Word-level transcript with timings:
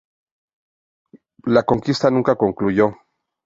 La 1.45 1.61
conquista 1.61 2.09
nunca 2.09 2.35
concluyó. 2.35 2.95